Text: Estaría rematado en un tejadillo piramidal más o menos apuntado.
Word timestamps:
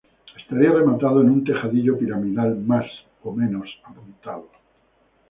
Estaría 0.35 0.71
rematado 0.71 1.21
en 1.21 1.29
un 1.29 1.43
tejadillo 1.43 1.95
piramidal 1.95 2.57
más 2.57 2.87
o 3.21 3.31
menos 3.31 3.69
apuntado. 3.83 4.49